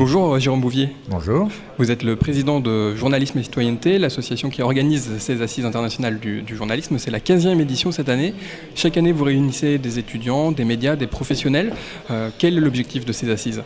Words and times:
Bonjour 0.00 0.38
Jérôme 0.38 0.62
Bouvier. 0.62 0.96
Bonjour. 1.10 1.50
Vous 1.76 1.90
êtes 1.90 2.04
le 2.04 2.16
président 2.16 2.58
de 2.58 2.94
Journalisme 2.96 3.38
et 3.38 3.42
Citoyenneté, 3.42 3.98
l'association 3.98 4.48
qui 4.48 4.62
organise 4.62 5.18
ces 5.18 5.42
assises 5.42 5.66
internationales 5.66 6.18
du, 6.18 6.42
journalisme. 6.56 6.96
C'est 6.96 7.10
la 7.10 7.18
15e 7.18 7.60
édition 7.60 7.92
cette 7.92 8.08
année. 8.08 8.32
Chaque 8.74 8.96
année, 8.96 9.12
vous 9.12 9.24
réunissez 9.24 9.76
des 9.76 9.98
étudiants, 9.98 10.52
des 10.52 10.64
médias, 10.64 10.96
des 10.96 11.06
professionnels. 11.06 11.74
Euh, 12.10 12.30
quel 12.38 12.56
est 12.56 12.62
l'objectif 12.62 13.04
de 13.04 13.12
ces 13.12 13.28
assises? 13.30 13.62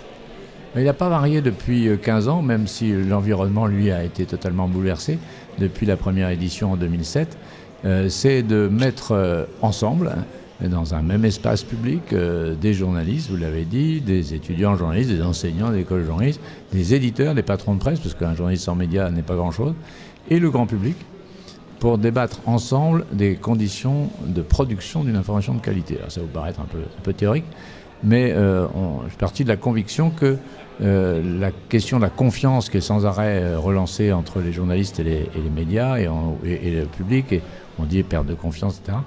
Il 0.74 0.82
n'a 0.82 0.92
pas 0.92 1.08
varié 1.08 1.40
depuis 1.40 1.88
15 2.02 2.27
ans, 2.27 2.43
même 2.43 2.66
si 2.66 2.91
l'environnement, 2.91 3.69
lui, 3.69 3.93
a 3.93 4.03
été 4.03 4.27
totalement 4.27 4.66
bouleversé 4.66 5.21
depuis 5.61 5.87
la 5.87 5.96
première 5.96 6.30
édition 6.30 6.73
en 6.73 6.77
2007. 6.77 7.39
Euh, 7.85 8.09
c'est 8.09 8.43
de 8.43 8.66
mettre 8.66 9.12
euh, 9.12 9.45
ensemble 9.62 10.16
dans 10.68 10.94
un 10.94 11.02
même 11.02 11.24
espace 11.24 11.62
public 11.62 12.12
euh, 12.12 12.54
des 12.54 12.74
journalistes, 12.74 13.30
vous 13.30 13.36
l'avez 13.36 13.64
dit, 13.64 14.00
des 14.00 14.34
étudiants 14.34 14.76
journalistes, 14.76 15.10
des 15.10 15.22
enseignants 15.22 15.70
d'école 15.70 16.04
journalistes, 16.04 16.40
des 16.72 16.94
éditeurs, 16.94 17.34
des 17.34 17.42
patrons 17.42 17.74
de 17.74 17.80
presse, 17.80 18.00
parce 18.00 18.14
qu'un 18.14 18.34
journaliste 18.34 18.64
sans 18.64 18.74
médias 18.74 19.10
n'est 19.10 19.22
pas 19.22 19.34
grand-chose, 19.34 19.74
et 20.30 20.38
le 20.38 20.50
grand 20.50 20.66
public, 20.66 20.96
pour 21.80 21.98
débattre 21.98 22.41
ensemble 22.46 23.05
des 23.12 23.34
conditions 23.36 24.10
de 24.27 24.42
production 24.42 25.05
d'une 25.05 25.16
information 25.16 25.55
de 25.55 25.60
qualité. 25.60 25.98
Alors 25.98 26.10
ça 26.10 26.20
vous 26.20 26.28
paraître 26.28 26.60
un 26.60 26.66
peu, 26.66 26.78
un 26.78 27.02
peu 27.02 27.12
théorique, 27.12 27.44
mais 28.02 28.33
euh, 28.33 28.66
je 29.05 29.10
suis 29.10 29.19
parti 29.19 29.44
de 29.44 29.48
la 29.48 29.56
conviction 29.56 30.10
que 30.10 30.36
euh, 30.83 31.38
la 31.41 31.50
question 31.69 31.98
de 31.98 32.02
la 32.02 32.10
confiance 32.10 32.69
qui 32.69 32.78
est 32.78 32.80
sans 32.80 33.06
arrêt 33.06 33.55
relancée 33.56 34.12
entre 34.12 34.41
les 34.41 34.52
journalistes 34.52 34.98
et 34.98 35.05
les, 35.05 35.50
médias 35.55 35.98
et, 35.98 36.08
et, 36.44 36.70
le 36.70 36.86
public, 36.86 37.33
et 37.33 37.42
on 37.78 37.84
dit 37.84 38.02
perte 38.02 38.27
de 38.27 38.34
confiance, 38.34 38.80
etc., 38.80 38.98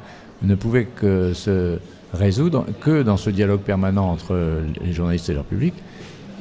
ne 0.41 0.55
pouvait 0.55 0.85
que 0.85 1.33
se 1.33 1.79
résoudre 2.13 2.65
que 2.81 3.03
dans 3.03 3.17
ce 3.17 3.29
dialogue 3.29 3.61
permanent 3.61 4.09
entre 4.09 4.61
les 4.83 4.93
journalistes 4.93 5.29
et 5.29 5.33
leur 5.33 5.43
public, 5.43 5.73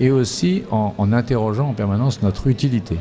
et 0.01 0.11
aussi 0.11 0.63
en, 0.71 1.13
interrogeant 1.13 1.71
en 1.71 1.73
permanence 1.73 2.23
notre 2.23 2.47
utilité. 2.49 2.97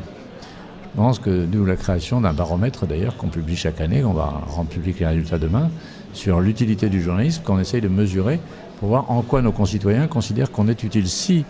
Je 0.92 1.00
pense 1.00 1.18
que 1.18 1.44
nous, 1.44 1.64
la 1.66 1.76
création 1.76 2.22
d'un 2.22 2.32
baromètre 2.32 2.86
d'ailleurs 2.86 3.16
qu'on 3.16 3.28
publie 3.28 3.56
chaque 3.56 3.80
année, 3.80 4.02
on 4.02 4.14
va 4.14 4.42
rendre 4.46 4.70
public 4.70 5.00
les 5.00 5.06
résultats 5.06 5.38
demain, 5.38 5.70
sur 6.14 6.40
l'utilité 6.40 6.88
du 6.88 7.02
journalisme, 7.02 7.42
qu'on 7.44 7.58
essaye 7.58 7.82
de 7.82 7.88
mesurer 7.88 8.40
pour 8.80 8.88
voir 8.88 9.10
en 9.10 9.20
quoi 9.20 9.42
nos 9.42 9.52
concitoyens 9.52 10.06
considèrent 10.06 10.50
qu'on 10.50 10.68
est 10.68 10.82
utile. 10.82 11.06
Si 11.06 11.44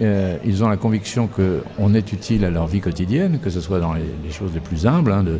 euh, 0.00 0.36
ils 0.44 0.64
ont 0.64 0.68
la 0.68 0.76
conviction 0.76 1.28
qu'on 1.28 1.94
est 1.94 2.12
utile 2.12 2.44
à 2.44 2.50
leur 2.50 2.66
vie 2.66 2.80
quotidienne, 2.80 3.38
que 3.42 3.50
ce 3.50 3.60
soit 3.60 3.78
dans 3.78 3.92
les, 3.92 4.30
choses 4.30 4.50
les 4.54 4.60
plus 4.60 4.86
humbles, 4.86 5.12
hein, 5.12 5.22
de 5.22 5.38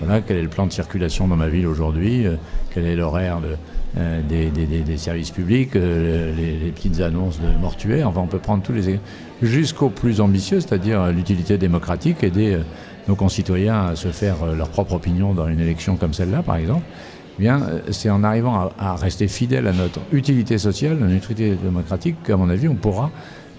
voilà, 0.00 0.20
quel 0.20 0.36
est 0.36 0.42
le 0.42 0.48
plan 0.48 0.66
de 0.66 0.72
circulation 0.72 1.26
dans 1.26 1.36
ma 1.36 1.48
ville 1.48 1.66
aujourd'hui, 1.66 2.26
euh, 2.26 2.36
quel 2.72 2.86
est 2.86 2.94
l'horaire 2.94 3.40
euh, 3.98 4.20
des, 4.28 4.96
services 4.96 5.30
publics, 5.30 5.74
les, 5.74 6.72
petites 6.74 7.00
annonces 7.00 7.40
de 7.40 7.48
mortuaires, 7.60 8.08
enfin 8.08 8.20
on 8.20 8.26
peut 8.26 8.38
prendre 8.38 8.62
tous 8.62 8.72
les 8.72 8.98
jusqu'au 9.42 9.88
plus 9.88 10.20
ambitieux, 10.20 10.60
c'est-à-dire 10.60 11.06
l'utilité 11.08 11.58
démocratique, 11.58 12.22
aider 12.22 12.58
nos 13.08 13.14
concitoyens 13.14 13.86
à 13.88 13.96
se 13.96 14.08
faire 14.08 14.36
leur 14.56 14.68
propre 14.68 14.94
opinion 14.94 15.34
dans 15.34 15.48
une 15.48 15.60
élection 15.60 15.96
comme 15.96 16.12
celle-là 16.12 16.42
par 16.42 16.56
exemple. 16.56 16.84
Eh 17.38 17.42
bien, 17.42 17.60
c'est 17.90 18.08
en 18.08 18.24
arrivant 18.24 18.54
à, 18.54 18.72
à, 18.78 18.96
rester 18.96 19.28
fidèle 19.28 19.66
à 19.66 19.72
notre 19.72 20.00
utilité 20.10 20.56
sociale, 20.56 20.96
notre 20.98 21.12
utilité 21.12 21.54
démocratique, 21.62 22.16
qu'à 22.24 22.36
mon 22.38 22.48
avis, 22.48 22.66
on 22.66 22.74
pourra 22.74 23.10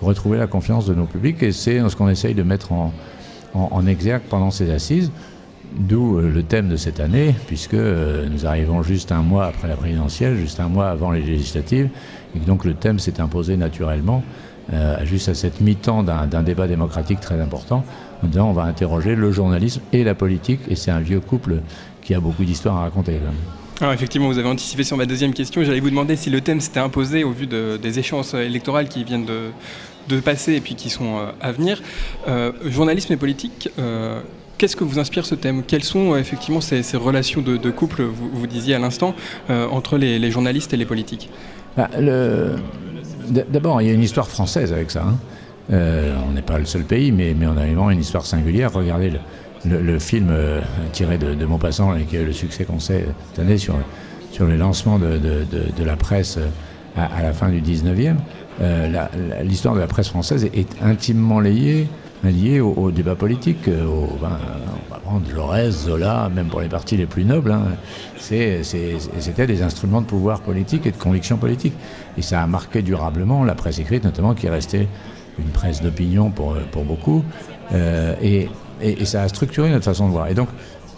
retrouver 0.02 0.38
la 0.38 0.48
confiance 0.48 0.86
de 0.86 0.94
nos 0.94 1.06
publics. 1.06 1.42
Et 1.44 1.52
c'est 1.52 1.80
ce 1.90 1.96
qu'on 1.96 2.10
essaye 2.10 2.34
de 2.34 2.44
mettre 2.44 2.72
en, 2.72 2.94
en, 3.54 3.88
exergue 3.88 4.24
pendant 4.30 4.52
ces 4.52 4.72
assises. 4.72 5.12
D'où 5.78 6.18
euh, 6.18 6.32
le 6.32 6.44
thème 6.44 6.70
de 6.70 6.78
cette 6.78 7.00
année, 7.00 7.36
puisque 7.46 7.74
euh, 7.74 8.28
nous 8.30 8.46
arrivons 8.46 8.84
juste 8.84 9.12
un 9.12 9.22
mois 9.22 9.48
après 9.48 9.68
la 9.68 9.76
présidentielle, 9.76 10.38
juste 10.38 10.60
un 10.60 10.70
mois 10.70 10.90
avant 10.90 11.12
les 11.12 11.22
législatives, 11.22 11.90
et 12.36 12.40
donc 12.40 12.64
le 12.64 12.74
thème 12.74 13.00
s'est 13.00 13.20
imposé 13.20 13.58
naturellement, 13.58 14.24
euh, 14.74 15.04
juste 15.06 15.28
à 15.30 15.34
cette 15.34 15.60
mi-temps 15.60 16.04
d'un 16.04 16.44
débat 16.44 16.68
démocratique 16.68 17.20
très 17.20 17.40
important. 17.42 17.84
Dedans, 18.24 18.50
on 18.50 18.54
va 18.54 18.64
interroger 18.64 19.16
le 19.16 19.32
journalisme 19.32 19.82
et 19.92 20.04
la 20.04 20.16
politique, 20.16 20.62
et 20.70 20.76
c'est 20.76 20.92
un 20.92 21.02
vieux 21.02 21.20
couple 21.20 21.62
qui 22.02 22.14
a 22.14 22.20
beaucoup 22.22 22.46
d'histoires 22.46 22.78
à 22.78 22.82
raconter. 22.82 23.20
Effectivement, 23.82 24.28
vous 24.28 24.40
avez 24.40 24.50
anticipé 24.50 24.84
sur 24.84 24.98
ma 24.98 25.06
deuxième 25.06 25.34
question. 25.34 25.64
J'allais 25.64 25.80
vous 25.80 25.90
demander 25.90 26.16
si 26.16 26.30
le 26.30 26.42
thème 26.42 26.62
s'était 26.62 26.80
imposé 26.80 27.24
au 27.24 27.32
vu 27.32 27.48
des 27.48 28.00
échéances 28.00 28.34
électorales 28.34 28.88
qui 28.88 29.04
viennent 29.04 29.26
de, 29.26 30.20
passer 30.22 30.54
et 30.54 30.62
puis 30.62 30.76
qui 30.76 30.90
sont 30.90 31.18
euh, 31.18 31.32
à 31.42 31.52
venir. 31.52 31.82
Euh, 32.28 32.52
journalisme 32.66 33.14
et 33.14 33.18
politique, 33.18 33.70
euh, 33.78 34.22
qu'est-ce 34.58 34.76
que 34.76 34.84
vous 34.84 35.00
inspire 35.00 35.26
ce 35.26 35.36
thème? 35.36 35.64
Quelles 35.64 35.84
sont 35.84 36.16
effectivement 36.16 36.62
ces, 36.62 36.82
relations 36.98 37.42
de, 37.42 37.70
couple, 37.70 38.04
vous, 38.04 38.30
vous, 38.34 38.48
disiez 38.48 38.74
à 38.74 38.80
l'instant, 38.80 39.14
entre 39.50 39.98
les, 39.98 40.32
journalistes 40.32 40.74
et 40.74 40.78
les 40.78 40.86
politiques? 40.86 41.30
Bah, 41.76 41.90
D'abord, 43.50 43.82
il 43.82 43.88
y 43.88 43.92
a 43.92 43.94
une 43.94 44.04
histoire 44.04 44.28
française 44.28 44.74
avec 44.74 44.90
ça. 44.90 45.04
Hein. 45.04 45.18
on 46.28 46.32
n'est 46.32 46.42
pas 46.42 46.58
le 46.58 46.66
seul 46.66 46.84
pays, 46.84 47.12
mais, 47.12 47.36
mais 47.38 47.46
on 47.46 47.58
a 47.58 47.66
vraiment 47.66 47.92
une 47.92 48.00
histoire 48.00 48.26
singulière. 48.26 48.72
Regardez 48.74 49.10
le, 49.12 49.20
le, 49.66 50.00
film 50.00 50.30
euh, 50.32 50.62
tiré 50.92 51.18
de, 51.18 51.34
de 51.34 51.46
Maupassant 51.46 51.96
et 51.96 52.06
le 52.12 52.34
succès 52.34 52.66
qu'on 52.66 52.80
sait 52.80 53.06
cette 53.30 53.40
année 53.40 53.58
sur, 53.58 53.76
sur 54.32 54.46
le 54.46 54.56
lancement 54.56 55.00
de, 55.00 55.84
la 55.84 55.96
presse 55.96 56.38
euh, 56.38 56.48
à, 56.96 57.22
la 57.22 57.34
fin 57.34 57.50
du 57.50 57.62
19e, 57.62 58.16
euh, 58.62 59.06
l'histoire 59.44 59.76
de 59.76 59.80
la 59.80 59.88
presse 59.88 60.10
française 60.10 60.46
est, 60.54 60.82
intimement 60.82 61.40
liée, 61.40 61.88
liée 62.24 62.60
au, 62.60 62.92
débat 62.92 63.16
politique. 63.16 63.70
Ben, 63.70 63.86
on 63.86 64.94
va 64.94 65.00
prendre 65.04 65.30
Jaurès, 65.30 65.70
Zola, 65.70 66.30
même 66.34 66.48
pour 66.48 66.62
les 66.62 66.68
partis 66.68 66.98
les 66.98 67.06
plus 67.06 67.24
nobles. 67.24 67.52
Hein, 67.52 67.64
C'était 68.18 69.48
des 69.48 69.62
instruments 69.62 70.02
de 70.02 70.08
pouvoir 70.08 70.42
politique 70.42 70.88
et 70.88 70.92
de 70.92 70.98
conviction 70.98 71.38
politique. 71.38 71.74
Et 72.18 72.24
ça 72.24 72.42
a 72.42 72.48
marqué 72.48 72.82
durablement 72.82 73.44
la 73.44 73.54
presse 73.54 73.78
écrite, 73.78 74.04
notamment, 74.04 74.34
qui 74.34 74.48
est 74.48 74.52
restée 74.52 74.88
une 75.38 75.52
presse 75.52 75.84
d'opinion 75.84 76.32
pour, 76.32 76.56
pour 76.72 76.84
beaucoup. 76.84 77.24
et 77.72 78.50
et, 78.82 79.06
ça 79.06 79.24
a 79.24 79.28
structuré 79.28 79.70
notre 79.70 79.86
façon 79.86 80.08
de 80.08 80.12
voir. 80.12 80.28
Et 80.28 80.34
donc, 80.34 80.50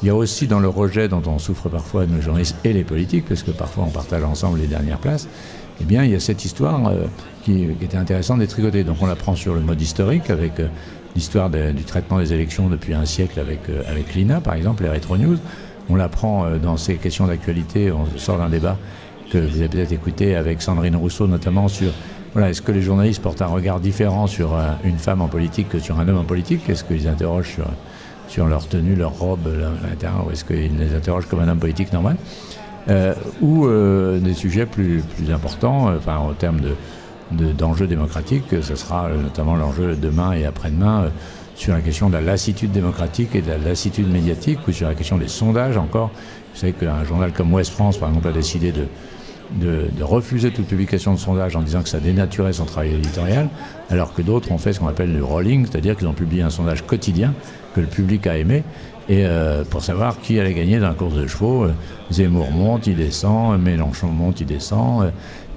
il 0.01 0.07
y 0.07 0.09
a 0.09 0.16
aussi 0.16 0.47
dans 0.47 0.59
le 0.59 0.69
rejet 0.69 1.07
dont 1.07 1.22
on 1.28 1.40
souffre 1.40 1.69
parfois 1.69 2.06
nos 2.06 2.22
journalistes 2.22 2.56
et 2.63 2.73
les 2.73 2.84
politiques, 2.84 3.25
parce 3.28 3.44
que 3.44 3.51
parfois 3.51 3.84
on 3.85 3.90
partage 3.90 4.23
ensemble 4.23 4.59
les 4.59 4.67
dernières 4.67 5.00
places, 5.00 5.28
eh 5.81 5.84
bien, 5.85 6.03
il 6.03 6.12
y 6.12 6.16
a 6.16 6.19
cette 6.19 6.44
histoire 6.45 6.88
euh, 6.88 7.06
qui, 7.44 7.63
était 7.63 7.97
intéressante 7.97 8.40
d'être 8.40 8.51
tricotée. 8.51 8.84
Donc, 8.84 8.97
on 9.01 9.07
la 9.07 9.16
prend 9.16 9.35
sur 9.35 9.53
le 9.53 9.62
mode 9.62 9.81
historique, 9.81 10.29
avec 10.29 10.59
euh, 10.59 10.67
l'histoire 11.16 11.50
du 11.50 11.84
traitement 11.84 12.19
des 12.19 12.34
élections 12.34 12.69
depuis 12.69 12.94
un 12.94 13.06
siècle 13.06 13.40
avec, 13.40 13.69
euh, 13.69 13.81
avec 13.88 14.13
l'INA, 14.16 14.41
par 14.41 14.53
exemple, 14.53 14.84
les 14.84 14.90
Retro 14.90 15.17
News. 15.17 15.38
On 15.90 15.96
la 15.96 16.07
prend 16.07 16.51
dans 16.57 16.78
ces 16.78 16.97
questions 16.97 17.25
d'actualité, 17.25 17.91
on 17.91 18.06
sort 18.16 18.38
d'un 18.38 18.50
débat 18.50 18.78
que 19.31 19.40
vous 19.40 19.57
avez 19.57 19.69
peut-être 19.69 19.91
écouté 19.91 20.35
avec 20.35 20.61
Sandrine 20.61 20.96
Rousseau, 20.96 21.25
notamment 21.25 21.67
sur 21.67 21.91
voilà, 22.34 22.50
est-ce 22.50 22.62
que 22.62 22.72
les 22.72 22.81
journalistes 22.81 23.22
portent 23.22 23.41
un 23.41 23.47
regard 23.47 23.79
différent 23.79 24.28
sur 24.28 24.53
euh, 24.53 24.72
une 24.84 24.97
femme 24.97 25.22
en 25.22 25.28
politique 25.28 25.69
que 25.69 25.79
sur 25.79 26.00
un 26.00 26.07
homme 26.07 26.17
en 26.17 26.23
politique? 26.23 26.69
Est-ce 26.69 26.84
qu'ils 26.84 27.07
interrogent 27.07 27.53
sur, 27.53 27.66
sur 28.28 28.45
leur 28.45 28.67
tenue, 28.67 28.95
leur 28.95 29.12
robe, 29.12 29.47
l'intérieur, 29.88 30.28
ou 30.28 30.31
est-ce 30.31 30.45
qu'ils 30.45 30.78
les 30.78 30.95
interrogent 30.95 31.28
comme 31.28 31.40
un 31.40 31.47
homme 31.47 31.59
politique 31.59 31.91
normal? 31.91 32.17
Euh, 32.90 33.13
Ou 33.41 33.66
euh, 33.66 34.19
des 34.19 34.34
sujets 34.34 34.66
plus, 34.66 35.01
plus 35.16 35.31
importants, 35.31 35.94
enfin, 35.95 36.17
en 36.17 36.34
termes 36.34 36.62
de, 36.62 37.51
d'enjeux 37.51 37.88
démocratiques, 37.88 38.61
ce 38.61 38.75
sera 38.75 39.09
notamment 39.09 39.56
l'enjeu 39.56 39.96
demain 39.96 40.34
et 40.34 40.46
après-demain 40.46 41.11
sur 41.56 41.73
la 41.73 41.81
question 41.81 42.07
de 42.09 42.13
la 42.13 42.22
lassitude 42.22 42.72
démocratique 42.72 43.35
et 43.35 43.41
de 43.41 43.50
la 43.50 43.57
lassitude 43.57 44.09
médiatique, 44.09 44.59
ou 44.67 44.72
sur 44.72 44.88
la 44.88 44.96
question 44.96 45.17
des 45.17 45.28
sondages 45.28 45.78
encore. 45.78 46.09
Vous 46.53 46.59
savez 46.59 46.73
qu'un 46.73 47.03
journal 47.03 47.31
comme 47.34 47.53
Ouest 47.53 47.72
France, 47.72 47.97
par 47.97 48.09
exemple, 48.09 48.29
a 48.29 48.31
décidé 48.31 48.72
de 48.72 48.85
de, 49.52 49.88
refuser 50.02 50.52
toute 50.52 50.68
publication 50.68 51.14
de 51.14 51.20
sondage 51.20 51.56
en 51.56 51.62
disant 51.62 51.82
que 51.82 51.90
ça 51.90 52.00
dénaturait 52.00 52.54
son 52.54 52.66
travail 52.66 52.96
éditorial, 52.96 53.50
alors 53.90 54.14
que 54.14 54.22
d'autres 54.22 54.52
ont 54.52 54.58
fait 54.58 54.74
ce 54.74 54.80
qu'on 54.80 54.88
appelle 54.88 55.14
le 55.14 55.24
rolling, 55.24 55.66
c'est-à-dire 55.66 55.96
qu'ils 55.96 56.08
ont 56.08 56.14
publié 56.14 56.42
un 56.42 56.50
sondage 56.50 56.86
quotidien 56.86 57.34
que 57.76 57.82
le 57.82 57.88
public 57.88 58.28
a 58.28 58.38
aimé, 58.38 58.64
et 59.08 59.26
euh, 59.26 59.64
pour 59.64 59.84
savoir 59.84 60.20
qui 60.22 60.40
allait 60.40 60.54
gagner 60.54 60.80
dans 60.80 60.90
la 60.90 60.94
course 60.94 61.16
de 61.16 61.26
chevaux. 61.26 61.64
Euh, 61.64 61.74
Zemmour 62.12 62.52
monte, 62.52 62.86
il 62.88 62.96
descend, 62.96 63.59
Mélenchon 63.59 64.08
monte, 64.08 64.42
il 64.42 64.46
descend, 64.46 65.04
euh, 65.04 65.09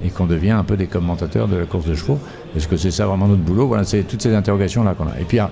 et 0.05 0.09
qu'on 0.09 0.27
devient 0.27 0.53
un 0.53 0.65
peu 0.65 0.77
des 0.77 0.87
commentateurs 0.87 1.49
de 1.49 1.57
la 1.57 1.67
course 1.67 1.87
de 1.87 1.95
chevaux. 1.95 2.19
Est-ce 2.57 2.67
que 2.67 2.79
c'est 2.79 2.91
ça 2.91 3.07
vraiment 3.07 3.29
notre 3.29 3.43
boulot? 3.43 3.67
Voilà, 3.67 3.85
c'est 3.85 4.03
toutes 4.05 4.23
ces 4.23 4.35
interrogations-là 4.35 4.95
qu'on 4.95 5.07
a. 5.07 5.21
Et 5.21 5.25
puis, 5.25 5.39
ah, 5.39 5.51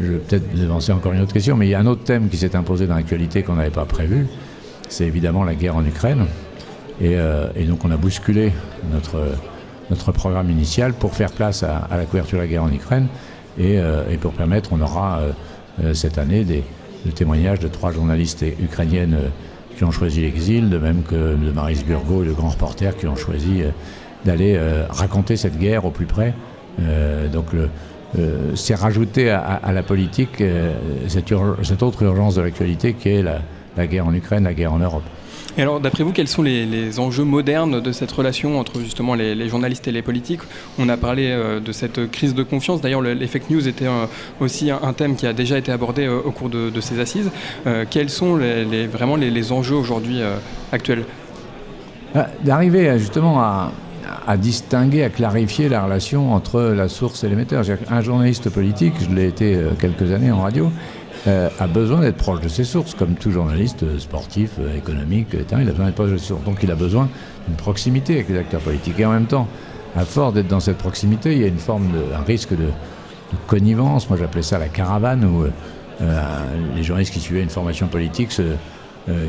je 0.00 0.12
vais 0.12 0.18
peut-être 0.18 0.54
devancer 0.54 0.92
encore 0.92 1.12
une 1.12 1.20
autre 1.20 1.32
question, 1.32 1.56
mais 1.56 1.66
il 1.66 1.70
y 1.70 1.74
a 1.74 1.80
un 1.80 1.86
autre 1.86 2.04
thème 2.04 2.28
qui 2.28 2.36
s'est 2.36 2.54
imposé 2.54 2.86
dans 2.86 2.94
l'actualité 2.94 3.42
qu'on 3.42 3.54
n'avait 3.54 3.70
pas 3.70 3.84
prévu, 3.84 4.26
c'est 4.88 5.06
évidemment 5.06 5.44
la 5.44 5.54
guerre 5.54 5.76
en 5.76 5.84
Ukraine. 5.84 6.26
Euh, 7.02 7.48
et, 7.54 7.64
donc 7.64 7.84
on 7.84 7.90
a 7.90 7.96
bousculé 7.96 8.52
notre, 8.92 9.20
notre 9.90 10.12
programme 10.12 10.50
initial 10.50 10.92
pour 10.92 11.14
faire 11.14 11.30
place 11.30 11.62
à, 11.62 11.88
la 11.90 12.04
couverture 12.04 12.38
de 12.38 12.42
la 12.42 12.48
guerre 12.48 12.64
en 12.64 12.72
Ukraine 12.72 13.06
et, 13.58 13.78
euh, 13.78 14.04
pour 14.20 14.32
permettre, 14.32 14.70
on 14.72 14.80
aura 14.80 15.20
euh, 15.82 15.94
cette 15.94 16.18
année 16.18 16.44
des, 16.44 16.64
témoignages 17.14 17.60
de 17.60 17.68
trois 17.68 17.92
journalistes 17.92 18.44
ukrainiennes 18.60 19.16
qui 19.76 19.84
ont 19.84 19.90
choisi 19.92 20.20
l'exil, 20.20 20.68
de 20.68 20.76
même 20.76 21.04
que 21.04 21.36
de 21.36 21.52
Maris 21.52 21.82
Burgo 21.86 22.22
et 22.22 22.26
de 22.26 22.32
grands 22.32 22.50
reporters 22.50 22.96
qui 22.96 23.06
ont 23.06 23.16
choisi 23.16 23.62
d'aller 24.26 24.60
raconter 24.90 25.36
cette 25.36 25.58
guerre 25.58 25.86
au 25.86 25.90
plus 25.90 26.04
près. 26.04 26.34
donc 27.32 27.46
c'est 28.56 28.74
rajouter 28.74 29.30
à, 29.30 29.72
la 29.72 29.82
politique 29.82 30.42
cette, 31.06 31.32
autre 31.32 32.02
urgence 32.02 32.34
de 32.34 32.42
l'actualité 32.42 32.92
qui 32.92 33.08
est 33.10 33.22
la 33.22 33.86
guerre 33.86 34.06
en 34.06 34.12
Ukraine, 34.12 34.44
la 34.44 34.54
guerre 34.54 34.74
en 34.74 34.80
Europe. 34.80 35.04
Et 35.56 35.62
alors, 35.62 35.80
d'après 35.80 36.04
vous, 36.04 36.12
quels 36.12 36.28
sont 36.28 36.42
les, 36.42 37.00
enjeux 37.00 37.24
modernes 37.24 37.80
de 37.80 37.92
cette 37.92 38.12
relation 38.12 38.58
entre 38.60 38.80
justement 38.80 39.14
les, 39.14 39.48
journalistes 39.48 39.88
et 39.88 39.92
les 39.92 40.02
politiques? 40.02 40.40
On 40.78 40.88
a 40.88 40.96
parlé 40.96 41.28
euh, 41.30 41.60
de 41.60 41.72
cette 41.72 42.10
crise 42.10 42.34
de 42.34 42.42
confiance. 42.42 42.80
D'ailleurs, 42.80 43.02
les 43.02 43.26
fake 43.26 43.50
news 43.50 43.66
était 43.66 43.86
aussi 44.40 44.70
un, 44.70 44.92
thème 44.92 45.16
qui 45.16 45.26
a 45.26 45.32
déjà 45.32 45.58
été 45.58 45.72
abordé 45.72 46.06
euh, 46.06 46.20
au 46.24 46.30
cours 46.30 46.48
de, 46.48 46.80
ces 46.80 47.00
assises. 47.00 47.30
Euh, 47.66 47.84
quels 47.88 48.10
sont 48.10 48.36
les, 48.36 48.86
vraiment 48.86 49.16
les, 49.16 49.52
enjeux 49.52 49.74
aujourd'hui 49.74 50.20
actuels? 50.72 51.04
Bah, 52.14 52.28
D'arriver 52.44 52.98
justement 52.98 53.40
à, 53.40 53.72
à 54.26 54.36
distinguer, 54.36 55.02
à 55.02 55.08
clarifier 55.08 55.68
la 55.68 55.84
relation 55.84 56.32
entre 56.32 56.60
la 56.60 56.88
source 56.88 57.24
et 57.24 57.28
l'émetteur. 57.28 57.64
Un 57.90 58.00
journaliste 58.02 58.50
politique, 58.50 58.94
je 59.00 59.14
l'ai 59.14 59.26
été 59.26 59.58
quelques 59.80 60.12
années 60.12 60.30
en 60.30 60.40
radio, 60.40 60.70
euh, 61.28 61.50
a 61.58 61.66
besoin 61.66 62.00
d'être 62.00 62.16
proche 62.16 62.40
de 62.40 62.48
ses 62.48 62.64
sources, 62.64 62.94
comme 62.94 63.14
tout 63.14 63.30
journaliste 63.30 63.82
euh, 63.82 63.98
sportif, 63.98 64.52
euh, 64.58 64.74
économique, 64.74 65.28
il 65.34 65.68
a 65.68 65.72
besoin 65.72 65.86
d'être 65.86 65.94
proche 65.94 66.12
de 66.12 66.16
ses 66.16 66.28
sources. 66.28 66.44
Donc 66.44 66.62
il 66.62 66.70
a 66.70 66.74
besoin 66.74 67.06
d'une 67.46 67.56
proximité 67.56 68.14
avec 68.14 68.30
les 68.30 68.38
acteurs 68.38 68.62
politiques. 68.62 68.98
Et 68.98 69.04
en 69.04 69.12
même 69.12 69.26
temps, 69.26 69.46
à 69.94 70.06
force 70.06 70.32
d'être 70.32 70.48
dans 70.48 70.60
cette 70.60 70.78
proximité, 70.78 71.32
il 71.32 71.42
y 71.42 71.44
a 71.44 71.48
une 71.48 71.58
forme 71.58 71.90
un 72.18 72.22
risque 72.22 72.52
de, 72.52 72.68
connivence. 73.46 74.08
Moi 74.08 74.18
j'appelais 74.18 74.42
ça 74.42 74.58
la 74.58 74.68
caravane, 74.68 75.22
où 75.22 75.44
les 76.74 76.82
journalistes 76.82 77.12
qui 77.12 77.20
suivaient 77.20 77.42
une 77.42 77.50
formation 77.50 77.88
politique 77.88 78.32
se, 78.32 78.54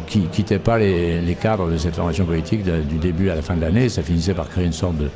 qui 0.08 0.22
quittaient 0.28 0.60
pas 0.60 0.78
les, 0.78 1.38
cadres 1.42 1.70
de 1.70 1.76
cette 1.76 1.96
formation 1.96 2.24
politique 2.24 2.64
du 2.64 2.98
début 2.98 3.30
à 3.30 3.36
la 3.36 3.42
fin 3.42 3.56
de 3.56 3.62
l'année. 3.62 3.90
Ça 3.90 4.02
finissait 4.02 4.34
par 4.34 4.48
créer 4.48 4.66
une 4.66 4.72
sorte 4.72 4.96
de, 4.96 5.10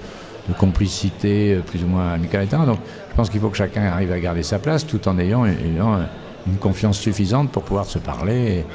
complicité 0.58 1.62
plus 1.66 1.82
ou 1.86 1.88
moins 1.88 2.12
amicale. 2.12 2.46
Donc 2.48 2.80
je 3.10 3.16
pense 3.16 3.30
qu'il 3.30 3.40
faut 3.40 3.50
que 3.50 3.56
chacun 3.56 3.84
arrive 3.84 4.12
à 4.12 4.20
garder 4.20 4.44
sa 4.44 4.60
place 4.60 4.86
tout 4.86 5.08
en 5.08 5.18
ayant 5.18 5.46
une 6.48 6.57
confiance 6.57 7.00
suffisante 7.00 7.51
pour 7.51 7.63
pouvoir 7.63 7.86
se 7.86 8.00
parler. 8.00 8.66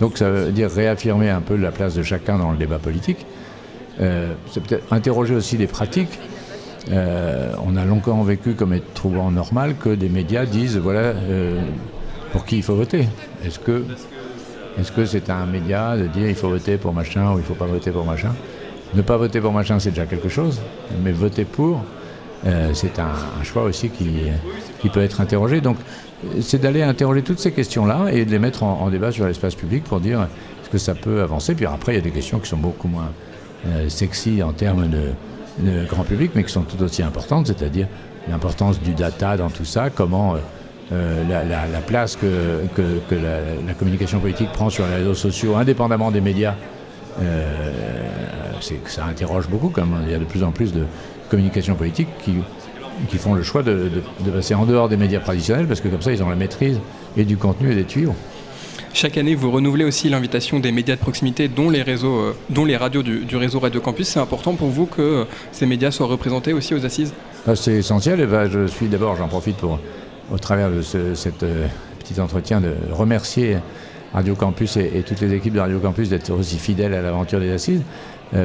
Donc 0.00 0.18
ça 0.18 0.30
veut 0.30 0.52
dire 0.52 0.70
réaffirmer 0.70 1.30
un 1.30 1.40
peu 1.40 1.56
la 1.56 1.72
place 1.72 1.94
de 1.94 2.02
chacun 2.02 2.38
dans 2.38 2.52
le 2.52 2.58
débat 2.58 2.78
politique. 2.78 3.26
Euh, 4.00 4.34
c'est 4.50 4.62
peut-être 4.62 4.92
interroger 4.92 5.34
aussi 5.34 5.56
les 5.56 5.66
pratiques. 5.66 6.18
Euh, 6.90 7.52
on 7.66 7.76
a 7.76 7.84
longtemps 7.84 8.22
vécu 8.22 8.52
comme 8.52 8.72
être 8.72 8.94
trouvant 8.94 9.30
normal 9.30 9.74
que 9.76 9.88
des 9.88 10.08
médias 10.08 10.46
disent 10.46 10.76
voilà 10.76 11.00
euh, 11.00 11.60
pour 12.32 12.44
qui 12.44 12.58
il 12.58 12.62
faut 12.62 12.76
voter. 12.76 13.08
Est-ce 13.44 13.58
que 13.58 13.84
est-ce 14.78 14.92
que 14.92 15.06
c'est 15.06 15.30
un 15.30 15.46
média 15.46 15.96
de 15.96 16.06
dire 16.06 16.28
il 16.28 16.34
faut 16.34 16.50
voter 16.50 16.76
pour 16.76 16.92
machin 16.92 17.32
ou 17.32 17.38
il 17.38 17.44
faut 17.44 17.54
pas 17.54 17.66
voter 17.66 17.90
pour 17.90 18.04
machin? 18.04 18.34
Ne 18.94 19.02
pas 19.02 19.16
voter 19.16 19.40
pour 19.40 19.52
machin 19.52 19.80
c'est 19.80 19.90
déjà 19.90 20.06
quelque 20.06 20.28
chose, 20.28 20.60
mais 21.02 21.10
voter 21.10 21.44
pour 21.44 21.82
c'est 22.74 22.98
un, 22.98 23.42
choix 23.42 23.64
aussi 23.64 23.90
qui, 23.90 24.88
peut 24.88 25.02
être 25.02 25.20
interrogé. 25.20 25.60
Donc 25.60 25.76
c'est 26.40 26.60
d'aller 26.60 26.82
interroger 26.82 27.22
toutes 27.22 27.40
ces 27.40 27.52
questions-là 27.52 28.08
et 28.12 28.24
de 28.24 28.30
les 28.30 28.38
mettre 28.38 28.62
en, 28.62 28.88
débat 28.88 29.10
sur 29.10 29.26
l'espace 29.26 29.54
public 29.54 29.84
pour 29.84 30.00
dire 30.00 30.22
est-ce 30.22 30.70
que 30.70 30.78
ça 30.78 30.94
peut 30.94 31.22
avancer. 31.22 31.54
Puis 31.54 31.66
après, 31.66 31.92
il 31.92 31.96
y 31.96 31.98
a 31.98 32.02
des 32.02 32.10
questions 32.10 32.38
qui 32.38 32.48
sont 32.48 32.56
beaucoup 32.56 32.88
moins 32.88 33.10
euh, 33.66 33.88
sexy 33.88 34.42
en 34.42 34.52
termes 34.52 34.88
de, 34.88 35.86
grand 35.88 36.04
public, 36.04 36.32
mais 36.34 36.44
qui 36.44 36.52
sont 36.52 36.62
tout 36.62 36.82
aussi 36.82 37.02
importantes, 37.02 37.46
c'est-à-dire 37.46 37.88
l'importance 38.28 38.80
du 38.80 38.92
data 38.92 39.36
dans 39.36 39.48
tout 39.48 39.64
ça, 39.64 39.88
comment 39.90 40.34
euh, 40.34 40.38
euh, 40.92 41.24
la, 41.46 41.80
place 41.80 42.16
que, 42.16 42.26
la, 43.10 43.74
communication 43.74 44.20
politique 44.20 44.52
prend 44.52 44.70
sur 44.70 44.86
les 44.86 44.96
réseaux 44.96 45.14
sociaux, 45.14 45.56
indépendamment 45.56 46.10
des 46.10 46.20
médias, 46.20 46.54
ça 48.86 49.06
interroge 49.06 49.48
beaucoup. 49.48 49.70
Comme 49.70 49.96
il 50.04 50.12
y 50.12 50.14
a 50.14 50.18
de 50.18 50.24
plus 50.24 50.44
en 50.44 50.50
plus 50.50 50.72
de 50.72 50.84
communication 51.28 51.74
politique 51.74 52.08
qui 52.24 52.34
qui 53.08 53.18
font 53.18 53.34
le 53.34 53.42
choix 53.42 53.62
de, 53.62 53.90
passer 54.34 54.54
en 54.54 54.64
dehors 54.64 54.88
des 54.88 54.96
médias 54.96 55.20
traditionnels 55.20 55.66
parce 55.66 55.80
que 55.80 55.88
comme 55.88 56.00
ça 56.00 56.12
ils 56.12 56.22
ont 56.22 56.30
la 56.30 56.36
maîtrise 56.36 56.80
et 57.16 57.24
du 57.24 57.36
contenu 57.36 57.72
et 57.72 57.74
des 57.74 57.84
tuyaux. 57.84 58.14
Chaque 58.92 59.18
année, 59.18 59.34
vous 59.34 59.50
renouvelez 59.50 59.84
aussi 59.84 60.08
l'invitation 60.08 60.58
des 60.58 60.72
médias 60.72 60.96
de 60.96 61.00
proximité, 61.00 61.48
dont 61.48 61.68
les, 61.68 61.82
réseaux, 61.82 62.18
euh, 62.18 62.36
dont 62.48 62.64
les 62.64 62.78
radios 62.78 63.02
du, 63.02 63.36
réseau 63.36 63.60
Radio 63.60 63.78
Campus. 63.78 64.08
C'est 64.08 64.20
important 64.20 64.54
pour 64.54 64.68
vous 64.68 64.86
que 64.86 65.02
euh, 65.02 65.24
ces 65.52 65.66
médias 65.66 65.90
soient 65.90 66.06
représentés 66.06 66.54
aussi 66.54 66.74
aux 66.74 66.82
assises? 66.86 67.12
Ah, 67.46 67.54
C'est 67.54 67.74
essentiel. 67.74 68.20
Et 68.20 68.26
ben, 68.26 68.48
je 68.48 68.66
suis 68.66 68.86
d'abord, 68.86 69.14
j'en 69.16 69.28
profite 69.28 69.58
pour, 69.58 69.78
au 70.32 70.38
travers 70.38 70.70
de 70.70 70.80
ce 70.80 71.14
cet, 71.14 71.42
euh, 71.42 71.66
petit 71.98 72.18
entretien, 72.18 72.62
de 72.62 72.72
remercier 72.90 73.58
Radio 74.14 74.34
Campus 74.34 74.76
et, 74.76 75.02
toutes 75.06 75.20
les 75.20 75.34
équipes 75.34 75.54
de 75.54 75.60
Radio 75.60 75.78
Campus 75.78 76.08
d'être 76.08 76.30
aussi 76.30 76.58
fidèles 76.58 76.94
à 76.94 77.02
l'aventure 77.02 77.40
des 77.40 77.52
assises. 77.52 77.82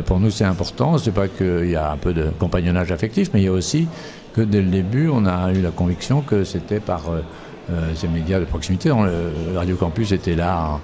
pour 0.06 0.20
nous, 0.20 0.32
c'est 0.32 0.44
important. 0.44 0.98
C'est 0.98 1.12
pas 1.12 1.28
qu'il 1.28 1.70
y 1.70 1.76
a 1.76 1.92
un 1.92 1.98
peu 1.98 2.14
de 2.14 2.30
compagnonnage 2.40 2.92
affectif, 2.92 3.30
mais 3.34 3.42
il 3.42 3.46
y 3.46 3.48
a 3.48 3.52
aussi 3.52 3.88
que 4.34 4.42
dès 4.42 4.62
le 4.62 4.70
début, 4.70 5.10
on 5.10 5.26
a 5.26 5.52
eu 5.52 5.62
la 5.62 5.72
conviction 5.72 6.22
que 6.22 6.44
c'était 6.44 6.80
par 6.80 7.10
euh, 7.10 7.22
euh, 7.72 7.92
ces 7.96 8.08
médias 8.08 8.40
de 8.40 8.46
proximité. 8.46 8.92
Radio 9.56 9.76
Campus 9.76 10.12
était 10.12 10.36
là 10.36 10.80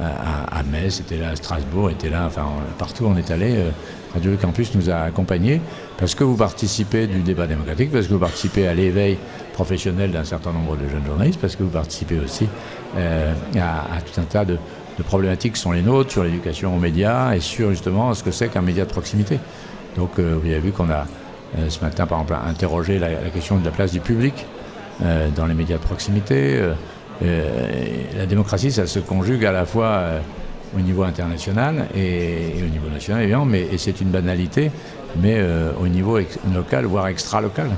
à, 0.00 0.62
Metz, 0.62 1.00
était 1.00 1.18
là 1.18 1.30
à 1.30 1.36
Strasbourg, 1.36 1.90
était 1.90 2.08
là, 2.08 2.24
enfin 2.26 2.46
partout 2.78 3.04
où 3.04 3.08
on 3.08 3.16
est 3.16 3.30
allé. 3.30 3.56
Euh, 3.56 3.70
Radio 4.14 4.32
Campus 4.40 4.74
nous 4.74 4.90
a 4.90 4.96
accompagnés 4.96 5.60
parce 5.96 6.14
que 6.14 6.22
vous 6.22 6.36
participez 6.36 7.06
du 7.06 7.20
débat 7.20 7.46
démocratique, 7.46 7.90
parce 7.90 8.06
que 8.06 8.12
vous 8.12 8.18
participez 8.18 8.66
à 8.66 8.74
l'éveil 8.74 9.16
professionnel 9.54 10.10
d'un 10.12 10.24
certain 10.24 10.52
nombre 10.52 10.76
de 10.76 10.86
jeunes 10.88 11.06
journalistes, 11.06 11.40
parce 11.40 11.56
que 11.56 11.62
vous 11.62 11.70
participez 11.70 12.18
aussi 12.18 12.46
à, 12.96 14.00
tout 14.00 14.20
un 14.20 14.24
tas 14.24 14.44
de, 14.44 14.58
problématiques 15.04 15.54
qui 15.54 15.60
sont 15.60 15.72
les 15.72 15.82
nôtres 15.82 16.12
sur 16.12 16.22
l'éducation 16.22 16.76
aux 16.76 16.78
médias 16.78 17.34
et 17.34 17.40
sur 17.40 17.70
justement 17.70 18.14
ce 18.14 18.22
que 18.22 18.30
c'est 18.30 18.48
qu'un 18.48 18.62
média 18.62 18.84
de 18.84 18.90
proximité. 18.90 19.40
Donc 19.96 20.20
vous 20.20 20.46
avez 20.46 20.60
vu 20.60 20.70
qu'on 20.70 20.90
a 20.90 21.06
euh, 21.58 21.68
ce 21.68 21.80
matin, 21.80 22.06
par 22.06 22.20
exemple, 22.20 22.40
interroger 22.48 22.98
la, 22.98 23.10
question 23.32 23.58
de 23.58 23.64
la 23.64 23.70
place 23.70 23.92
du 23.92 24.00
public 24.00 24.46
euh, 25.02 25.28
dans 25.34 25.46
les 25.46 25.54
médias 25.54 25.76
de 25.76 25.82
proximité. 25.82 26.60
Euh, 27.22 28.08
la 28.16 28.26
démocratie, 28.26 28.72
ça 28.72 28.86
se 28.86 28.98
conjugue 28.98 29.44
à 29.44 29.52
la 29.52 29.66
fois 29.66 30.02
au 30.76 30.80
niveau 30.80 31.02
international 31.04 31.86
et, 31.94 32.54
au 32.58 32.68
niveau 32.68 32.88
national, 32.88 33.22
évidemment, 33.22 33.44
mais 33.44 33.68
c'est 33.76 34.00
une 34.00 34.08
banalité, 34.08 34.72
mais 35.20 35.40
au 35.80 35.86
niveau 35.86 36.18
local, 36.52 36.86
voire 36.86 37.06
extra-local. 37.06 37.68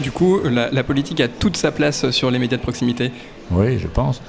Du 0.00 0.10
coup, 0.10 0.40
la, 0.44 0.84
politique 0.84 1.20
a 1.20 1.28
toute 1.28 1.56
sa 1.56 1.70
place 1.72 2.10
sur 2.10 2.30
les 2.30 2.38
médias 2.38 2.56
de 2.56 2.62
proximité 2.62 3.12
Oui, 3.50 3.78
je 3.78 3.86
pense. 3.86 4.22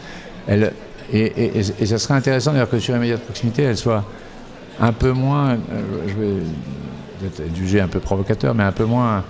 Elle, 0.48 0.74
et, 1.13 1.63
ça 1.63 1.98
serait 1.98 2.16
intéressant 2.16 2.52
d'ailleurs 2.52 2.69
que 2.69 2.80
sur 2.80 2.94
les 2.94 3.00
médias 3.00 3.16
de 3.16 3.22
proximité, 3.22 3.63
elle 3.63 3.78
soit 3.78 4.04
un 4.80 4.92
peu 4.92 5.12
moins, 5.12 5.57
je 6.07 6.13
vais 6.13 6.34
peut-être 7.22 7.56
jugé 7.56 7.80
un 7.80 7.88
peu 7.88 8.00
provocateur, 8.00 8.54
mais 8.56 8.63
un 8.63 8.72
peu 8.72 8.86
moins. 8.86 9.24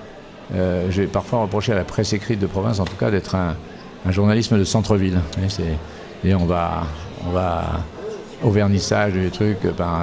Euh, 0.53 0.87
j'ai 0.91 1.07
parfois 1.07 1.39
reproché 1.39 1.71
à 1.71 1.75
la 1.75 1.83
presse 1.83 2.13
écrite 2.13 2.39
de 2.39 2.47
province, 2.47 2.79
en 2.79 2.85
tout 2.85 2.95
cas, 2.95 3.09
d'être 3.11 3.35
un, 3.35 3.55
journalisme 4.11 4.59
de 4.59 4.63
centre-ville. 4.63 5.19
Et 6.23 6.35
on 6.35 6.45
va, 6.45 6.83
on 7.25 7.31
va 7.31 7.79
au 8.43 8.51
vernissage 8.51 9.13
du 9.13 9.31
truc, 9.31 9.57
par 9.75 10.01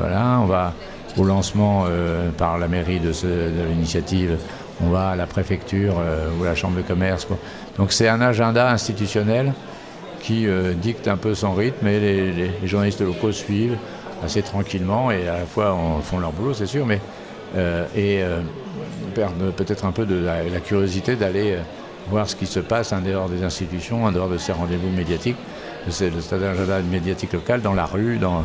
voilà, 0.00 0.38
on 0.40 0.46
va 0.46 0.72
au 1.16 1.24
lancement 1.24 1.84
euh, 1.86 2.30
par 2.30 2.58
la 2.58 2.68
mairie 2.68 3.00
de, 3.00 3.12
l'initiative, 3.68 4.38
on 4.82 4.88
va 4.88 5.10
à 5.10 5.16
la 5.16 5.26
préfecture 5.26 5.94
euh, 5.98 6.28
ou 6.38 6.44
à 6.44 6.48
la 6.48 6.54
chambre 6.54 6.76
de 6.76 6.82
commerce. 6.82 7.26
Donc 7.76 7.92
c'est 7.92 8.08
un 8.08 8.20
agenda 8.20 8.70
institutionnel 8.70 9.52
qui 10.20 10.46
dicte 10.80 11.08
un 11.08 11.16
peu 11.16 11.34
son 11.34 11.52
rythme 11.52 11.84
et 11.88 11.98
les, 11.98 12.68
journalistes 12.68 13.00
locaux 13.00 13.32
suivent 13.32 13.76
assez 14.24 14.40
tranquillement 14.40 15.10
et 15.10 15.26
à 15.26 15.38
la 15.38 15.46
fois 15.46 15.76
font 16.04 16.20
leur 16.20 16.30
boulot, 16.30 16.54
c'est 16.54 16.66
sûr, 16.66 16.86
mais 16.86 17.00
euh, 17.54 17.84
euh, 17.98 18.40
perdre 19.14 19.50
peut-être 19.50 19.84
un 19.84 19.92
peu 19.92 20.06
de 20.06 20.24
la, 20.24 20.60
curiosité 20.60 21.16
d'aller 21.16 21.52
euh, 21.52 21.60
voir 22.08 22.26
ce 22.26 22.34
qui 22.34 22.46
se 22.46 22.60
passe 22.60 22.94
en 22.94 23.02
dehors 23.02 23.28
des 23.28 23.44
institutions, 23.44 24.04
en 24.04 24.12
dehors 24.12 24.30
de 24.30 24.38
ces 24.38 24.52
rendez-vous 24.52 24.88
médiatiques, 24.88 25.36
de 25.86 26.06
le 26.06 26.20
stade 26.22 26.42
agenda 26.42 26.80
médiatique 26.80 27.34
local, 27.34 27.60
dans 27.60 27.74
la 27.74 27.84
rue, 27.84 28.16
dans, 28.16 28.44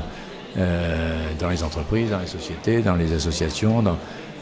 dans 0.58 1.50
les 1.50 1.64
entreprises, 1.64 2.10
dans 2.10 2.20
les 2.20 2.28
sociétés, 2.28 2.82
dans 2.82 2.96
les 2.96 3.14
associations, 3.14 3.84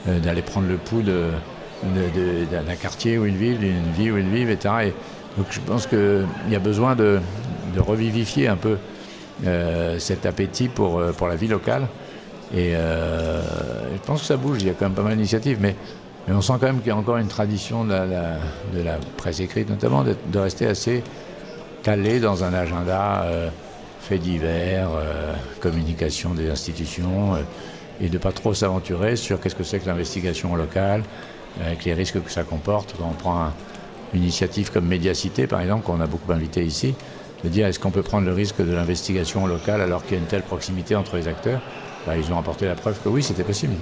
d'aller 0.06 0.42
prendre 0.42 0.68
le 0.68 0.78
pouls 0.78 1.04
d'un 1.04 2.76
quartier 2.82 3.18
où 3.18 3.26
ils 3.26 3.36
vivent, 3.36 3.60
d'une 3.60 3.92
vie 3.98 4.12
où 4.12 4.18
ils 4.18 4.30
vivent, 4.30 4.50
etc. 4.50 4.76
Et 4.88 4.94
donc 5.38 5.48
je 5.50 5.60
pense 5.60 5.88
qu'il 5.88 6.26
y 6.50 6.56
a 6.56 6.60
besoin 6.60 6.96
de, 6.96 7.20
de 7.76 7.80
revivifier 7.82 8.48
un 8.48 8.56
peu 8.56 8.78
cet 10.00 10.26
appétit 10.26 10.70
pour, 10.70 11.00
la 11.02 11.36
vie 11.36 11.48
locale. 11.48 11.88
Et 12.54 12.76
euh, 12.76 13.42
je 13.94 14.02
pense 14.06 14.22
que 14.22 14.28
ça 14.28 14.38
bouge, 14.38 14.58
il 14.62 14.68
y 14.68 14.70
a 14.70 14.74
quand 14.74 14.86
même 14.86 14.94
pas 14.94 15.02
mal 15.02 15.16
d'initiatives, 15.16 15.58
mais, 15.60 15.76
mais 16.28 16.34
on 16.34 16.42
sent 16.42 16.54
quand 16.60 16.68
même 16.68 16.80
qu'il 16.80 16.88
y 16.88 16.92
a 16.92 16.96
encore 16.96 17.18
une 17.18 17.28
tradition 17.28 17.84
de 17.84 17.92
la, 17.92 18.98
presse 19.18 19.40
écrite, 19.40 19.70
notamment 19.70 20.04
de, 20.04 20.40
rester 20.40 20.68
assez 20.68 21.04
calé 21.84 22.20
dans 22.20 22.44
un 22.44 22.54
agenda 22.54 23.26
euh, 24.06 24.08
fait 24.08 24.18
divers, 24.18 24.90
euh, 24.96 25.34
communication 25.60 26.34
des 26.34 26.50
institutions, 26.50 27.38
et 28.02 28.08
de 28.08 28.14
ne 28.14 28.18
pas 28.18 28.32
trop 28.32 28.54
s'aventurer 28.54 29.16
sur 29.16 29.40
qu'est-ce 29.40 29.56
que 29.56 29.64
c'est 29.64 29.80
que 29.80 29.88
l'investigation 29.88 30.56
locale, 30.56 31.04
avec 31.64 31.86
les 31.86 31.94
risques 31.94 32.22
que 32.24 32.32
ça 32.32 32.44
comporte. 32.44 32.96
Quand 32.98 33.10
on 33.10 33.14
prend 33.14 33.52
une 34.14 34.22
initiative 34.22 34.72
comme 34.72 34.86
Médiacité, 34.88 35.48
par 35.48 35.62
exemple, 35.62 35.86
qu'on 35.86 36.02
a 36.02 36.08
beaucoup 36.08 36.32
invité 36.32 36.64
ici, 36.64 36.96
de 37.44 37.50
dire 37.50 37.68
est-ce 37.68 37.80
qu'on 37.80 37.92
peut 37.92 38.04
prendre 38.04 38.26
le 38.26 38.34
risque 38.34 38.58
de 38.58 38.74
l'investigation 38.74 39.46
locale 39.48 39.82
alors 39.82 40.04
qu'il 40.04 40.14
y 40.14 40.16
a 40.16 40.20
une 40.20 40.28
telle 40.28 40.42
proximité 40.42 40.96
entre 40.96 41.16
les 41.16 41.28
acteurs? 41.28 41.62
Bah, 42.06 42.14
ils 42.18 42.32
ont 42.32 42.38
apporté 42.38 42.66
la 42.66 42.76
preuve 42.76 43.00
que 43.04 43.10
oui, 43.10 43.24
c'était 43.24 43.44
possible. 43.44 43.74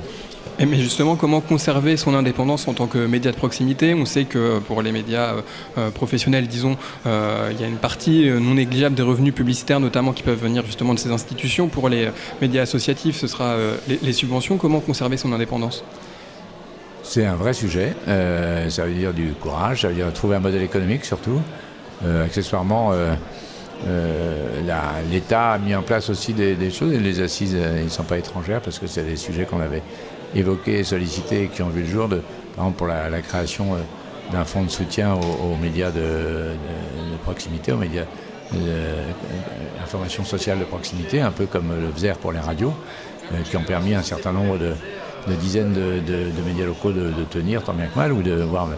Et 0.60 0.66
mais 0.66 0.78
justement, 0.78 1.16
comment 1.16 1.42
conserver 1.42 1.98
son 1.98 2.14
indépendance 2.14 2.68
en 2.68 2.74
tant 2.74 2.86
que 2.88 3.00
média 3.00 3.32
de 3.32 3.36
proximité? 3.36 3.94
On 3.96 4.06
sait 4.06 4.26
que 4.26 4.60
pour 4.60 4.82
les 4.82 4.92
médias 4.92 5.36
euh, 5.78 5.90
professionnels, 5.90 6.48
disons, 6.48 6.78
euh, 7.08 7.50
il 7.52 7.60
y 7.60 7.64
a 7.64 7.68
une 7.68 7.78
partie 7.78 8.30
non 8.30 8.54
négligeable 8.54 8.96
des 8.96 9.02
revenus 9.02 9.34
publicitaires, 9.34 9.80
notamment 9.80 10.14
qui 10.14 10.22
peuvent 10.22 10.40
venir 10.40 10.64
justement 10.66 10.94
de 10.94 11.00
ces 11.00 11.12
institutions. 11.12 11.68
Pour 11.68 11.90
les 11.90 12.10
médias 12.40 12.62
associatifs, 12.62 13.18
ce 13.18 13.28
sera 13.28 13.56
les, 13.88 14.00
les, 14.02 14.14
subventions. 14.14 14.58
Comment 14.58 14.80
conserver 14.80 15.18
son 15.18 15.34
indépendance? 15.34 15.84
C'est 17.02 17.26
un 17.26 17.36
vrai 17.36 17.54
sujet. 17.54 17.96
ça 18.06 18.86
veut 18.86 18.94
dire 18.94 19.14
du 19.14 19.34
courage, 19.34 19.82
ça 19.82 19.90
veut 19.90 19.96
dire 19.96 20.12
trouver 20.14 20.36
un 20.36 20.40
modèle 20.40 20.62
économique 20.62 21.04
surtout. 21.04 21.42
accessoirement, 22.26 22.92
euh, 22.94 23.14
L'État 25.12 25.52
a 25.54 25.58
mis 25.58 25.76
en 25.76 25.82
place 25.82 26.10
aussi 26.10 26.34
des, 26.34 26.72
choses. 26.72 26.94
Et 26.94 27.00
les 27.00 27.22
assises, 27.22 27.56
euh, 27.56 27.84
ne 27.84 27.90
sont 27.90 28.04
pas 28.04 28.18
étrangères 28.18 28.62
parce 28.62 28.80
que 28.80 28.88
c'est 28.88 29.04
des 29.04 29.16
sujets 29.16 29.46
qu'on 29.46 29.62
avait 29.62 29.84
évoqués, 30.36 30.84
sollicités 30.84 31.44
et 31.44 31.48
qui 31.48 31.62
ont 31.62 31.70
vu 31.70 31.82
le 31.82 31.88
jour, 31.88 32.08
de, 32.08 32.22
par 32.56 32.66
exemple 32.66 32.78
pour 32.78 32.88
la, 32.88 33.22
création 33.22 33.74
euh, 33.74 33.78
d'un 34.32 34.46
fonds 34.46 34.64
de 34.64 34.70
soutien 34.70 35.14
aux, 35.14 35.56
médias 35.62 35.92
de, 35.92 36.52
proximité, 37.24 37.72
aux 37.72 37.78
médias 37.78 38.06
d'information 39.80 40.24
sociale 40.24 40.60
de 40.60 40.64
proximité, 40.64 41.22
un 41.22 41.32
peu 41.32 41.46
comme 41.46 41.70
le 41.70 41.92
FZER 41.92 42.14
pour 42.22 42.32
les 42.32 42.40
radios, 42.40 42.74
qui 43.46 43.58
ont 43.58 43.64
permis 43.64 43.96
un 43.96 44.02
certain 44.02 44.32
nombre 44.32 44.58
de, 44.58 44.74
dizaines 45.40 45.74
de, 45.74 46.42
médias 46.46 46.66
locaux 46.66 46.92
de, 46.92 47.12
tenir 47.30 47.64
tant 47.64 47.74
bien 47.74 47.88
que 47.88 47.98
mal 47.98 48.12
ou 48.12 48.22
de 48.22 48.34
voir 48.34 48.70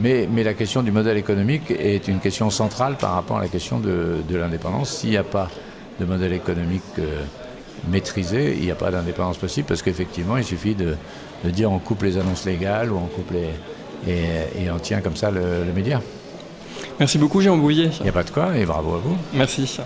mais, 0.00 0.26
la 0.42 0.54
question 0.54 0.82
du 0.82 0.90
modèle 0.90 1.16
économique 1.16 1.70
est 1.70 2.08
une 2.08 2.20
question 2.20 2.50
centrale 2.50 2.96
par 2.96 3.12
rapport 3.12 3.38
à 3.38 3.40
la 3.40 3.48
question 3.48 3.78
de, 3.78 4.22
l'indépendance. 4.30 4.90
S'il 4.90 5.10
n'y 5.10 5.16
a 5.16 5.24
pas 5.24 5.50
de 6.00 6.04
modèle 6.04 6.32
économique 6.32 6.82
euh, 6.98 7.22
maîtrisé, 7.88 8.56
il 8.56 8.62
n'y 8.62 8.70
a 8.70 8.74
pas 8.74 8.90
d'indépendance 8.90 9.36
possible 9.36 9.66
parce 9.68 9.82
qu'effectivement, 9.82 10.36
il 10.36 10.44
suffit 10.44 10.74
de, 10.74 10.96
dire 11.44 11.70
on 11.70 11.78
coupe 11.78 12.02
les 12.02 12.16
annonces 12.16 12.44
légales 12.44 12.92
ou 12.92 12.96
on 12.96 13.06
coupe 13.06 13.32
les. 13.32 13.48
et, 14.10 14.70
on 14.70 14.78
tient 14.78 15.00
comme 15.00 15.16
ça 15.16 15.30
le, 15.30 15.64
le 15.66 15.72
média. 15.72 16.00
Merci 16.98 17.18
beaucoup, 17.18 17.40
Jean 17.40 17.56
Bouillet. 17.56 17.90
Il 18.00 18.04
n'y 18.04 18.08
a 18.08 18.12
pas 18.12 18.24
de 18.24 18.30
quoi 18.30 18.56
et 18.56 18.64
bravo 18.64 18.94
à 18.94 18.98
vous. 18.98 19.16
Merci. 19.34 19.80